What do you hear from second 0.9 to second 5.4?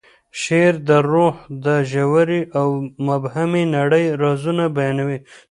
روح د ژورې او مبهمې نړۍ رازونه بیانوي.